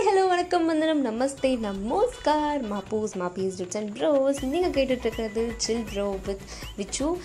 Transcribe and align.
Hi 0.00 0.08
hello 0.08 0.22
வணக்கம் 0.40 0.66
வந்தனம் 0.66 1.04
நமஸ்தே 1.04 1.58
நமோஸ்கார். 1.66 2.60
மாப்பூஸ் 2.72 3.14
மாப்பீஸ் 3.18 3.52
டிப்ஸ் 3.58 3.76
அண்ட் 3.76 3.96
ப்ரோஸ் 3.96 4.46
நீங்கள் 4.46 4.70
கேட்டுட்ருக்கிறது 4.70 5.52
chill 5.56 5.84
bro 5.92 6.16
with 6.26 6.40
Vichu. 6.76 7.18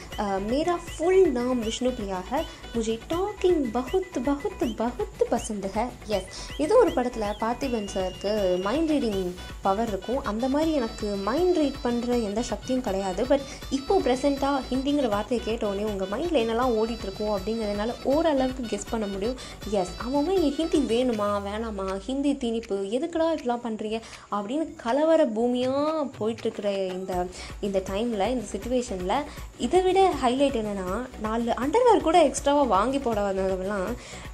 Mera 0.48 0.76
full 0.98 1.34
नाम 1.34 1.64
விஷ்ணு 1.64 1.92
பிரியா 1.92 2.24
ஹை 2.30 2.44
முஜே 2.76 3.00
டாக்கிங் 3.10 3.62
பகுத் 3.72 4.18
பகுத் 4.24 4.76
பகுத் 4.76 5.26
பசந்த் 5.32 5.72
ஹை. 5.72 5.86
எஸ் 6.06 6.24
ஏதோ 6.58 6.76
ஒரு 6.76 6.92
படத்தில் 6.92 7.22
பார்த்திபன் 7.22 7.88
சாருக்கு 7.94 8.62
மைண்ட் 8.62 8.92
ரீடிங் 8.92 9.32
பவர் 9.62 9.88
இருக்கும். 9.88 10.24
அந்த 10.24 10.48
மாதிரி 10.48 10.72
எனக்கு 10.72 11.16
மைண்ட் 11.16 11.58
ரீட் 11.58 11.80
பண்ணுற 11.84 12.24
எந்த 12.24 12.42
சக்தியும் 12.42 12.82
கிடையாது. 12.82 13.26
பட் 13.26 13.46
இப்போது 13.70 14.12
ப்ரெசெண்ட்டாக 14.12 14.60
ஹிந்திங்கிற 14.70 15.10
வார்த்தையை 15.10 15.46
கேட்டோடனே 15.48 15.86
உங்கள் 15.86 16.08
மைண்டில் 16.08 16.42
என்னெல்லாம் 16.44 16.76
ஓடிட்டுருக்கோம் 16.82 17.36
அப்படிங்கிறதுனால 17.36 17.94
ஓரளவுக்கு 18.04 18.76
கெஸ் 18.76 18.90
பண்ண 18.90 19.08
முடியும். 19.08 19.38
எஸ் 19.70 19.92
அவன் 19.98 20.52
ஹிந்தி 20.52 20.80
வேணுமா 20.80 21.42
வேணாமா? 21.48 21.98
ஹிந்தி 21.98 22.34
திணிப்பு 22.34 22.90
எது 22.90 23.04
எதுக்குடா 23.06 23.30
இப்படிலாம் 23.36 23.66
பண்ணுறீங்க 23.66 24.00
அப்படின்னு 24.32 24.66
கலவர 24.84 25.26
பூமியாக 25.36 26.06
போயிட்டுருக்கிற 26.20 26.70
இந்த 26.94 27.14
இந்த 27.62 27.82
டைமில் 27.92 28.28
இந்த 28.28 28.46
சுச்சுவேஷனில் 28.54 29.18
இதை 29.58 29.82
விட 29.82 30.00
ஹைலைட் 30.24 30.60
என்னென்னா 30.62 30.90
நாலு 31.22 31.52
அண்டர்வேர் 31.64 32.08
கூட 32.08 32.20
எக்ஸ்ட்ராவாக 32.30 32.68
வாங்கி 32.68 33.00
போட 33.00 33.20
வந்தவங்கலாம் 33.22 33.90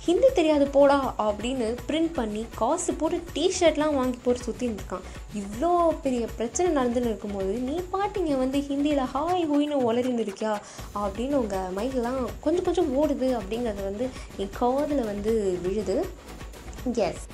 ஹிந்தி 0.05 0.29
தெரியாது 0.33 0.67
போடா 0.67 1.15
அப்படின்னு 1.17 1.67
பிரிண்ட் 1.87 2.13
பண்ணி 2.13 2.45
காசு 2.55 2.93
போட்டு 2.93 3.17
டிஷர்ட்லாம் 3.33 3.97
வாங்கி 3.99 4.19
போட்டு 4.23 4.45
சுற்றின்னு 4.45 4.79
இருக்கான். 4.79 5.05
இவ்வளோ 5.39 5.71
பெரிய 6.03 6.23
பிரச்சனை 6.37 6.69
நடந்துன்னு 6.77 7.11
இருக்கும்போது 7.11 7.53
நீ 7.67 7.75
பாட்டிங்க 7.93 8.37
வந்து 8.37 8.59
ஹிந்தியில் 8.69 9.03
ஹாய் 9.13 9.45
ஹூயின்னு 9.51 9.77
உளறிந்து 9.89 10.25
இருக்கியா? 10.25 10.53
அப்படின்னு 11.03 11.41
உங்கள் 11.41 11.71
மைண்ட்லாம் 11.77 12.21
கொஞ்சம் 12.41 12.63
கொஞ்சம் 12.63 12.91
ஓடுது 13.01 13.29
அப்படிங்கிறது 13.39 13.83
வந்து 13.83 14.07
என் 14.37 14.55
காதில் 14.59 15.09
வந்து 15.11 15.33
விழுது. 15.63 15.97
எஸ் 17.07 17.25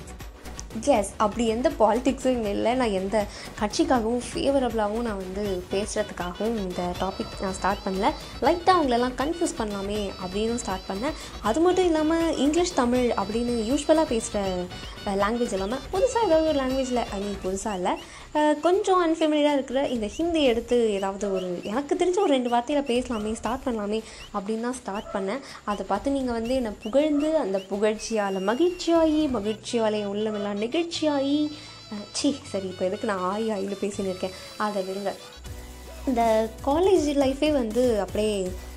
எஸ் 0.96 1.10
அப்படி 1.24 1.44
எந்த 1.46 1.68
பாலிட்டிக்ஸும் 1.78 2.34
இங்கே 2.36 2.50
இல்லை. 2.56 2.72
நான் 2.80 2.96
எந்த 2.98 3.16
கட்சிக்காகவும் 3.60 4.24
ஃபேவரபுளாகவும் 4.28 5.06
நான் 5.08 5.22
வந்து 5.24 5.44
பேசுகிறதுக்காகவும் 5.72 6.58
இந்த 6.64 6.82
டாபிக் 7.00 7.32
நான் 7.40 7.56
ஸ்டார்ட் 7.58 7.84
பண்ணல. 7.86 8.08
லைட்டாக 8.46 8.76
அவங்களெல்லாம் 8.78 9.16
கன்ஃபியூஸ் 9.22 9.56
பண்ணலாமே 9.60 10.00
அப்படின்னு 10.22 10.62
ஸ்டார்ட் 10.64 10.88
பண்ணேன். 10.90 11.16
அது 11.50 11.60
மட்டும் 11.60 11.88
இல்லாமல் 11.90 12.36
இங்கிலீஷ் 12.46 12.78
தமிழ் 12.82 13.08
அப்படின்னு 13.22 13.54
யூஸ்வலாக 13.70 14.06
பேசுகிற 14.14 14.44
லாங்குவேஜ் 15.24 15.56
இல்லாமல் 15.58 15.84
புதுசாக 15.92 16.26
ஏதாவது 16.28 16.48
ஒரு 16.50 16.60
லாங்குவேஜில் 16.62 17.04
ஐ 17.16 17.20
மீன் 17.24 17.42
புதுசாக 17.46 17.78
இல்லை. 17.80 17.94
கொஞ்சம் 18.64 19.00
அன்ஃபெமிலியராக 19.04 19.56
இருக்கிற 19.58 19.80
இந்த 19.94 20.06
ஹிந்தி 20.16 20.40
எடுத்து 20.50 20.76
ஏதாவது 20.96 21.26
ஒரு 21.36 21.48
எனக்கு 21.70 21.92
தெரிஞ்ச 22.00 22.18
ஒரு 22.24 22.32
ரெண்டு 22.36 22.50
வார்த்தையில் 22.54 22.88
பேசலாமே 22.90 23.32
ஸ்டார்ட் 23.40 23.64
பண்ணலாமே 23.66 24.00
அப்படின்னு 24.36 24.66
தான் 24.66 24.78
ஸ்டார்ட் 24.80 25.08
பண்ணேன். 25.14 25.42
அதை 25.70 25.84
பார்த்து 25.88 26.14
நீங்கள் 26.16 26.38
வந்து 26.38 26.54
என்னை 26.60 26.72
புகழ்ந்து 26.84 27.30
அந்த 27.44 27.60
புகழ்ச்சியால் 27.70 28.38
மகிழ்ச்சியாகி 28.50 29.22
மகிழ்ச்சியால் 29.36 29.98
என் 30.00 30.12
உள்ளமெல்லாம் 30.14 30.62
நிகழ்ச்சியாகி 30.64 31.38
சி 32.18 32.30
சரி 32.52 32.68
இப்போ 32.72 32.84
எதுக்கு 32.88 33.10
நான் 33.10 33.26
ஆய் 33.32 33.48
ஆயின்னு 33.54 33.82
பேசின்னு 33.84 34.12
இருக்கேன். 34.12 34.36
அதை 34.64 34.82
விடுங்க. 34.88 35.12
இந்த 36.08 36.22
காலேஜ் 36.66 37.06
லைஃபே 37.22 37.48
வந்து 37.52 37.82
அப்படியே 38.00 38.34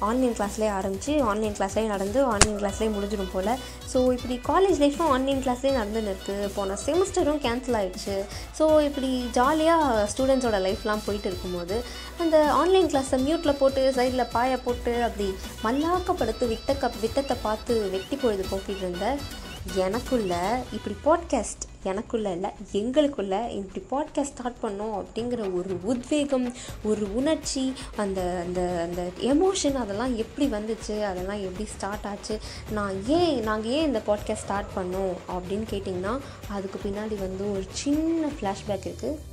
ஆன்லைன் 0.08 0.36
கிளாஸ்லேயே 0.38 0.72
ஆரம்பித்து 0.78 1.14
ஆன்லைன் 1.32 1.56
கிளாஸ்லேயே 1.58 1.88
நடந்து 1.88 2.20
ஆன்லைன் 2.32 2.58
கிளாஸ்லேயே 2.62 2.92
முடிஞ்சிடும் 2.96 3.32
போல். 3.34 3.50
ஸோ 3.92 4.00
இப்படி 4.16 4.36
காலேஜ் 4.50 4.80
லைஃப்பும் 4.84 5.12
ஆன்லைன் 5.16 5.42
கிளாஸ்லேயே 5.44 5.74
நடந்துன்னு 5.78 6.12
இருக்குது 6.14 6.50
போன 6.56 6.78
செமஸ்டரும் 6.86 7.42
கேன்சல் 7.46 7.78
ஆகிடுச்சு 7.80 8.16
ஸோ 8.60 8.66
இப்படி 8.88 9.10
ஜாலியாக 9.32 10.08
ஸ்டூடெண்ட்ஸோட 10.14 10.60
லைஃப்லாம் 10.68 11.06
போயிட்டு 11.06 11.30
இருக்கும்போது 11.32 11.78
அந்த 12.20 12.38
ஆன்லைன் 12.54 12.90
கிளாஸை 12.94 13.20
மியூட்டில் 13.26 13.60
போட்டு 13.60 13.84
சைடில் 13.98 14.32
பாயை 14.32 14.58
போட்டு 14.66 14.96
அப்படி 15.04 15.30
மல்லாக்கப்படுத்து 15.64 16.48
விட்ட 16.48 16.74
கப் 16.84 17.00
வித்தத்தை 17.02 17.38
பார்த்து 17.44 17.76
வெட்டி 17.96 18.16
பொழுது 18.16 18.46
போக்கிட்டு 18.52 18.84
இருந்தேன் 18.86 19.20
எனக்குள்ள 19.68 20.64
இப்படி 20.72 20.96
பாட்காஸ்ட் 21.06 21.66
எனக்குள்ள 21.84 22.32
இல்லை 22.32 22.50
எங்களுக்குள்ள 22.74 23.50
இப்படி 23.50 23.82
பாட்காஸ்ட் 23.92 24.34
ஸ்டார்ட் 24.34 24.62
பண்ணோம் 24.62 24.96
அப்படிங்கிற 24.98 25.54
ஒரு 25.54 25.80
உத்வேகம் 25.84 26.54
ஒரு 26.84 27.14
உணர்ச்சி 27.16 27.74
அந்த 27.96 28.44
அந்த 28.46 28.62
அந்த 28.84 29.02
எமோஷன் 29.22 29.74
அதெல்லாம் 29.74 30.18
எப்படி 30.18 30.48
வந்துச்சு 30.48 31.04
அதெல்லாம் 31.04 31.42
எப்படி 31.42 31.66
ஸ்டார்ட் 31.66 32.06
ஆச்சு 32.06 32.40
நான் 32.72 33.04
ஏன் 33.08 33.44
நாங்கள் 33.44 33.72
ஏன் 33.72 33.86
இந்த 33.86 34.02
பாட்காஸ்ட் 34.08 34.46
ஸ்டார்ட் 34.46 34.76
பண்ணோம் 34.76 35.16
அப்படின்னு 35.28 35.68
கேட்டிங்கன்னா 35.72 36.20
அதுக்கு 36.50 36.90
பின்னாடி 36.90 37.20
வந்து 37.20 37.52
ஒரு 37.52 37.66
சின்ன 37.74 38.28
ஃப்ளாஷ்பேக் 38.28 38.88
இருக்குது 38.88 39.31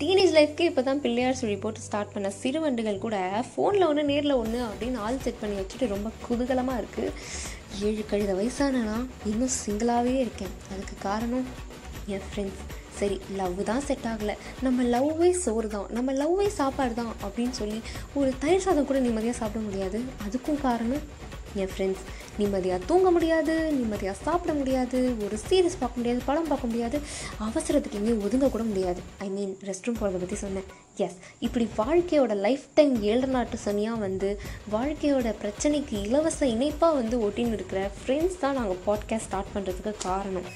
டீனேஜ் 0.00 0.32
லைஃப்க்கு 0.36 0.64
இப்போ 0.70 0.82
தான் 0.86 1.00
பிள்ளையார் 1.04 1.38
சொல்லி 1.40 1.54
போட்டு 1.62 1.80
ஸ்டார்ட் 1.84 2.12
பண்ண 2.14 2.28
சிறுவண்டுகள் 2.40 3.00
கூட 3.04 3.16
ஃபோனில் 3.48 3.86
ஒன்று 3.88 4.02
நேரில் 4.10 4.34
ஒன்று 4.40 4.58
அப்படின்னு 4.66 4.98
ஆள் 5.06 5.22
செட் 5.24 5.40
பண்ணி 5.40 5.56
வச்சுட்டு 5.60 5.86
ரொம்ப 5.92 6.08
குதூகலமாக 6.26 6.80
இருக்குது 6.82 7.14
ஏழு 7.88 8.02
கழுத 8.10 8.32
வயசானா 8.40 8.84
இன்னும் 9.30 9.52
சிங்கிளாகவே 9.62 10.14
இருக்கேன். 10.24 10.54
அதுக்கு 10.72 10.96
காரணம் 11.06 11.46
என் 12.14 12.24
ஃப்ரெண்ட்ஸ் 12.28 12.62
சரி 12.98 13.16
லவ் 13.40 13.58
தான் 13.70 13.84
செட் 13.88 14.06
ஆகலை. 14.12 14.36
நம்ம 14.66 14.86
லவ்வே 14.94 15.30
சோறு 15.44 15.68
தான் 15.74 15.90
நம்ம 15.96 16.14
லவ்வே 16.20 16.48
சாப்பாடு 16.60 16.94
தான் 17.00 17.12
அப்படின்னு 17.24 17.56
சொல்லி 17.60 17.80
ஒரு 18.20 18.30
தயிர் 18.44 18.64
சாதம் 18.66 18.88
கூட 18.90 19.00
நிம்மதியாக 19.08 19.38
சாப்பிட 19.40 19.62
முடியாது. 19.66 20.00
அதுக்கும் 20.26 20.62
காரணம் 20.68 21.04
என் 21.62 21.72
ஃப்ரெண்ட்ஸ் 21.74 22.04
நிம்மதியாக 22.40 22.86
தூங்க 22.90 23.10
முடியாது 23.16 23.54
நிம்மதியாக 23.78 24.18
சாப்பிட 24.26 24.52
முடியாது 24.60 24.98
ஒரு 25.26 25.38
சீரியஸ் 25.46 25.80
பார்க்க 25.80 26.00
முடியாது 26.00 26.20
படம் 26.28 26.50
பார்க்க 26.50 26.70
முடியாது 26.72 26.98
அவசரத்துக்கு 27.46 27.98
எங்கேயும் 28.00 28.24
ஒதுங்க 28.28 28.50
கூட 28.54 28.64
முடியாது. 28.70 29.00
ஐ 29.24 29.28
மீன் 29.36 29.54
ரெஸ்ட் 29.68 29.88
ரூம் 29.88 29.98
போகிறத 30.00 30.20
பற்றி 30.24 30.38
சொன்னேன். 30.44 30.68
எஸ் 31.06 31.18
இப்படி 31.46 31.68
வாழ்க்கையோட 31.80 32.34
லைஃப் 32.46 32.64
டைம் 32.78 32.94
ஏழு 33.10 33.26
நாட்டு 33.34 33.58
சனியாக 33.66 34.04
வந்து 34.06 34.30
வாழ்க்கையோட 34.76 35.34
பிரச்சனைக்கு 35.42 35.96
இலவச 36.06 36.40
இணைப்பாக 36.54 36.98
வந்து 37.00 37.18
ஒட்டின்னு 37.28 37.58
இருக்கிற 37.60 37.82
ஃப்ரெண்ட்ஸ் 37.98 38.40
தான் 38.44 38.58
நாங்கள் 38.60 38.82
பாட்காஸ்ட் 38.88 39.28
ஸ்டார்ட் 39.28 39.54
பண்ணுறதுக்கு 39.56 39.94
காரணம். 40.08 40.48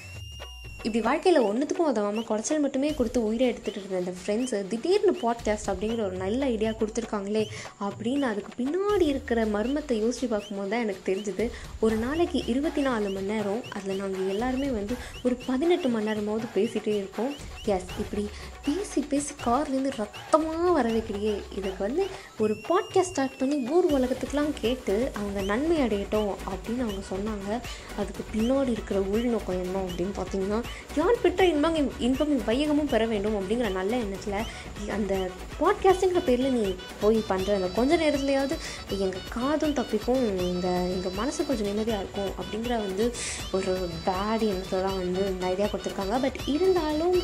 இப்படி 0.83 1.05
வாழ்க்கையில் 1.05 1.43
ஒன்றுத்துக்கும் 1.43 1.89
உதவாமல் 1.89 2.25
குறைச்சல் 2.25 2.61
மட்டுமே 2.61 2.95
கொடுத்து 2.95 3.25
உயிரை 3.25 3.49
எடுத்துகிட்டு 3.51 3.85
இருந்த 3.85 3.97
அந்த 3.97 4.13
ஃப்ரெண்ட்ஸு 4.27 4.69
திடீர்னு 4.69 5.19
பாட்காஸ்ட் 5.23 5.67
அப்படிங்கிற 5.67 6.05
ஒரு 6.05 6.17
நல்ல 6.17 6.45
ஐடியா 6.45 6.71
கொடுத்துருக்காங்களே 6.71 7.47
அப்படின்னு 7.81 8.21
அதுக்கு 8.21 8.65
பின்னாடி 8.65 9.03
இருக்கிற 9.03 9.45
மர்மத்தை 9.45 9.93
யோசித்து 9.93 10.29
பார்க்கும்போது 10.29 10.71
தான் 10.71 10.81
எனக்கு 10.81 11.13
தெரிஞ்சுது. 11.13 11.51
ஒரு 11.81 11.97
நாளைக்கு 11.97 12.43
இருபத்தி 12.47 12.81
நாலு 12.81 13.09
மணி 13.09 13.27
நேரம் 13.27 13.63
அதில் 13.73 13.97
நாங்கள் 13.97 14.29
எல்லாருமே 14.29 14.67
வந்து 14.67 14.95
ஒரு 15.23 15.39
பதினெட்டு 15.47 15.89
மணி 15.89 16.05
நேரமாவது 16.05 16.47
பேசிகிட்டே 16.55 16.97
இருக்கோம் 16.97 17.35
எஸ் 17.65 17.85
இப்படி 17.99 18.29
பேசி 18.65 19.01
பேசி 19.01 19.35
கார்லேருந்து 19.45 19.91
ரத்தமாக 19.97 20.73
வர 20.73 20.89
வைக்கிறியே 20.89 21.43
இதுக்கு 21.57 21.75
வந்து 21.79 22.07
ஒரு 22.39 22.57
பாட்காஸ்ட் 22.69 23.01
ஸ்டார்ட் 23.01 23.39
பண்ணி 23.39 23.69
ஊர் 23.71 23.93
உலகத்துக்கெலாம் 23.93 24.53
கேட்டு 24.61 25.11
அவங்க 25.15 25.43
நன்மை 25.43 25.77
அடையட்டும் 25.77 26.35
அப்படின்னு 26.49 26.81
அவங்க 26.81 27.03
சொன்னாங்க. 27.11 27.61
அதுக்கு 27.99 28.25
பின்னாடி 28.35 28.71
இருக்கிற 28.71 29.01
உள்நோக்கம் 29.01 29.63
என்ன 29.63 29.85
அப்படின்னு 29.85 30.11
பார்த்தீங்கன்னா 30.17 30.63
யான் 30.97 31.21
பெற்ற 31.23 31.45
இன்பம் 31.45 32.01
இன்பம் 32.01 32.39
வையகமும் 32.41 32.91
பெற 32.91 33.07
வேண்டும் 33.07 33.37
அப்படிங்கிற 33.41 33.71
நல்ல 33.71 33.97
எண்ணத்தில் 33.97 34.91
அந்த 34.91 35.29
பாட்காஸ்டிங்கிற 35.61 36.25
பேரில் 36.25 36.53
நீ 36.53 36.75
போய் 37.01 37.17
பண்ணுற 37.29 37.55
அந்த 37.55 37.69
கொஞ்ச 37.75 37.97
நேரத்துலையாவது 37.97 38.57
எங்கள் 38.89 39.29
காதும் 39.31 39.75
தப்பிக்கும் 39.75 40.39
எங்கள் 40.39 40.91
எங்கள் 40.95 41.17
மனசு 41.17 41.47
கொஞ்சம் 41.47 41.67
நிம்மதியாக 41.67 42.03
இருக்கும் 42.03 42.33
அப்படிங்கிற 42.41 42.69
வந்து 42.69 43.15
ஒரு 43.53 43.89
பேட் 44.07 44.41
எண்ணத்தில் 44.41 44.83
தான் 44.83 44.99
வந்து 44.99 45.27
இந்த 45.27 45.47
ஐடியா 45.47 45.67
கொடுத்துருக்காங்க. 45.67 46.21
பட் 46.21 46.39
இருந்தாலும் 46.47 47.17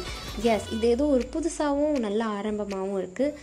எஸ் 0.42 0.72
இது 0.72 0.88
ஏதோ 0.88 1.04
ஒரு 1.04 1.28
புதுசாகவும் 1.32 1.98
நல்ல 1.98 2.24
ஆரம்பமாகவும் 2.24 3.00
இருக்குது 3.02 3.34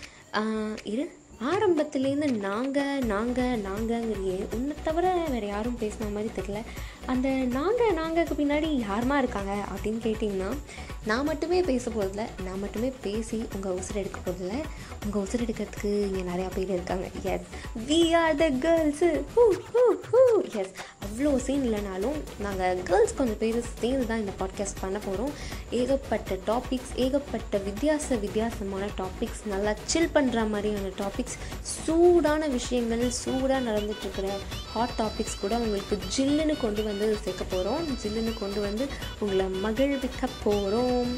இரு. 0.84 1.12
ஆரம்பத்துலேருந்து 1.42 2.38
நாங்கள் 2.38 3.04
நாங்கள் 3.06 3.62
நாங்கங்கிறியே 3.62 4.54
உன்னை 4.54 4.76
தவிர 4.84 5.26
வேறு 5.30 5.48
யாரும் 5.48 5.78
பேசின 5.80 6.12
மாதிரி 6.14 6.30
தெரியல. 6.38 6.62
அந்த 7.06 7.30
நாங்கள் 7.30 7.94
நாங்களுக்கு 7.94 8.34
பின்னாடி 8.38 8.86
யாருமா 8.90 9.18
இருக்காங்க 9.18 9.64
அப்படின்னு 9.76 10.00
கேட்டிங்கன்னா 10.08 10.52
நான் 11.06 11.26
மட்டுமே 11.26 11.62
பேச 11.62 11.90
போகிறதில்ல 11.90 12.24
நான் 12.44 12.60
மட்டுமே 12.60 12.94
பேசி 13.02 13.46
உங்கள் 13.56 13.76
உசுர் 13.76 14.00
எடுக்க 14.00 14.20
போகிறதில்ல 14.20 14.56
உங்கள் 15.06 15.24
உசுர் 15.24 15.44
எடுக்கிறதுக்கு 15.46 15.92
இங்கே 16.08 16.22
நிறையா 16.22 16.50
பேர் 16.56 16.70
இருக்காங்க. 16.70 17.08
Yes 17.24 17.46
we 17.88 18.16
are 18.16 18.36
the 18.36 18.48
girls 18.64 19.10
hoo 19.36 19.44
hoo 19.68 19.84
hoo 20.08 20.22
yes 20.56 20.74
அவ்வளோ 21.06 21.36
சீன் 21.38 21.64
இல்லைனாலும் 21.64 22.18
நாங்கள் 22.40 22.82
கேர்ள்ஸ் 22.84 23.16
கொஞ்சம் 23.16 23.38
பேர் 23.38 23.62
சேர்ந்து 23.80 24.08
தான் 24.08 24.20
இந்த 24.20 24.34
பாட்காஸ்ட் 24.40 24.82
பண்ண 24.82 25.00
போகிறோம் 25.00 25.34
ஏகப்பட்ட 25.72 26.38
டாபிக்ஸ் 26.48 26.94
ஏகப்பட்ட 26.96 27.58
வித்தியாச 27.58 28.20
வித்தியாசமான 28.20 28.86
டாபிக்ஸ் 28.98 29.44
நல்லா 29.46 29.74
சில் 29.86 30.14
பண்ணுற 30.14 30.50
மாதிரியான 30.50 30.94
டாபிக்ஸ் 30.98 31.38
சூடான 31.78 32.48
விஷயங்கள் 32.48 33.10
சூடாக 33.22 33.66
நடந்துட்டுருக்கிற 33.72 34.30
ஹாட் 34.76 34.96
டாபிக்ஸ் 34.98 35.42
கூட 35.42 35.54
உங்களுக்கு 35.58 35.96
ஜில்லுன்னு 36.16 36.56
கொண்டு 36.58 36.82
வந்து 36.84 37.08
சேர்க்க 37.24 37.44
போகிறோம் 37.46 37.84
ஜில்லுன்னு 38.02 38.34
கொண்டு 38.40 38.62
வந்து 38.62 38.86
உங்களை 39.20 39.46
மகிழ்விக்க 39.60 40.30
போகிறோம் 40.44 41.12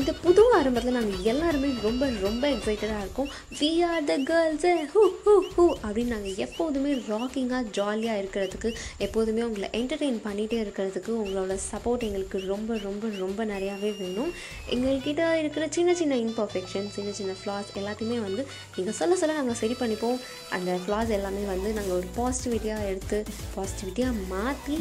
இந்த 0.00 0.12
புது 0.22 0.42
ஆரம்பத்தில் 0.56 0.96
நாங்கள் 0.96 1.26
எல்லாருமே 1.32 1.68
ரொம்ப 1.82 2.08
ரொம்ப 2.22 2.44
எக்ஸைட்டடாக 2.50 3.02
இருக்கோம். 3.04 3.28
We 3.58 3.68
are 3.88 4.04
the 4.04 4.14
girls 4.30 4.70
hoo 4.92 5.02
hoo 5.24 5.34
hoo 5.54 5.64
அப்படின்னு 5.84 6.12
நாங்கள் 6.14 6.38
எப்போதுமே 6.44 6.92
ராக்கிங்காக 7.10 7.70
ஜாலியாக 7.70 8.20
இருக்கிறதுக்கு 8.22 8.70
எப்போதுமே 8.98 9.42
உங்களை 9.42 9.68
என்டர்டெயின் 9.80 10.18
பண்ணிகிட்டே 10.26 10.58
இருக்கிறதுக்கு 10.64 11.12
உங்களோட 11.22 11.56
சப்போர்ட் 11.70 12.06
எங்களுக்கு 12.08 12.40
ரொம்ப 12.52 12.78
ரொம்ப 12.78 13.10
ரொம்ப 13.18 13.46
நிறையாவே 13.52 13.92
வேணும். 14.00 14.32
எங்கள்கிட்ட 14.70 15.30
இருக்கிற 15.42 15.66
சின்ன 15.70 15.94
சின்ன 15.94 16.18
இம்பர்ஃபெக்ஷன் 16.24 16.88
சின்ன 16.96 17.12
சின்ன 17.12 17.34
ஃப்ளாஸ் 17.44 17.70
எல்லாத்தையுமே 17.82 18.18
வந்து 18.26 18.44
நீங்கள் 18.76 18.98
சொல்ல 19.00 19.16
சொல்ல 19.22 19.38
நாங்கள் 19.40 19.60
சரி 19.62 19.76
பண்ணிப்போம். 19.80 20.18
அந்த 20.50 20.78
ஃப்ளாஸ் 20.84 21.14
எல்லாமே 21.18 21.44
வந்து 21.52 21.72
நாங்கள் 21.72 21.98
ஒரு 22.00 22.10
பாசிட்டிவிட்டியாக 22.18 22.90
எடுத்து 22.92 23.20
பாசிட்டிவிட்டியாக 23.56 24.26
மாற்றி 24.34 24.78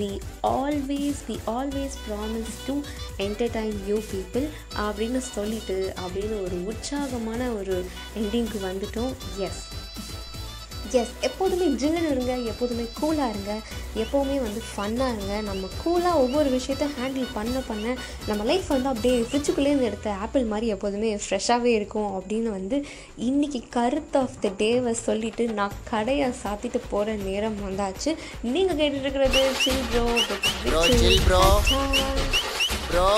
we 0.00 0.10
always 0.56 1.22
we 1.28 1.38
always 1.58 1.98
promise 2.08 2.58
to 2.66 2.76
entertain 3.28 3.74
you 3.86 3.98
people 4.12 4.46
அப்படின்னு 4.80 5.18
சொல்லிட்டு 5.18 5.94
அப்படின்னு 6.06 6.42
ஒரு 6.42 6.66
உற்சாகமான 6.66 7.48
ஒரு 7.48 7.86
எண்டிங்க்கு 8.18 8.58
வந்துட்டோம். 8.62 9.14
எஸ் 9.36 9.72
எஸ் 10.90 11.12
எப்போதுமே 11.20 11.64
ஜில்லுன்னு 11.64 12.10
இருங்க 12.10 12.34
எப்போதுமே 12.36 12.82
கூலாக 13.00 13.28
இருங்க 13.28 13.60
எப்போவுமே 13.96 14.36
வந்து 14.46 14.62
ஃபன்னாக 14.74 15.16
இருங்க. 15.16 15.40
நம்ம 15.40 15.68
கூலாக 15.84 16.14
ஒவ்வொரு 16.14 16.48
விஷயத்த 16.56 16.86
ஹேண்டில் 17.00 17.26
பண்ண 17.34 17.58
பண்ண 17.58 17.96
நம்ம 18.26 18.44
லைஃப் 18.44 18.66
வந்து 18.66 18.88
அப்படியே 18.88 19.20
ஃப்ரிட்ஜுக்குள்ளேருந்து 19.20 19.82
எடுத்த 19.82 20.12
ஆப்பிள் 20.12 20.44
மாதிரி 20.44 20.66
எப்போதுமே 20.66 21.10
ஃப்ரெஷ்ஷாகவே 21.16 21.72
இருக்கும் 21.78 22.22
அப்படின்னு 22.22 22.48
வந்து 22.58 22.86
இன்றைக்கி 23.20 23.62
கருத்து 23.68 24.18
ஆஃப் 24.18 24.40
த 24.40 24.48
டேவை 24.58 24.90
சொல்லிவிட்டு 24.90 25.46
நான் 25.46 25.72
கடையை 25.90 26.28
சாத்திட்டு 26.28 26.80
போகிற 26.90 27.16
நேரம் 27.16 27.58
வந்தாச்சு. 27.66 28.14
நீங்கள் 28.42 28.76
கேட்டுருக்கிறது 28.76 29.40
chill 29.52 31.20
bro. 31.26 31.60
Bro, 32.94 33.08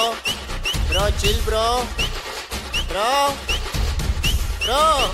bro, 0.88 1.10
chill, 1.18 1.40
bro. 1.44 1.82
Bro, 2.88 3.34
bro, 4.64 5.10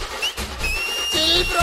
chill, 1.10 1.44
bro. 1.46 1.60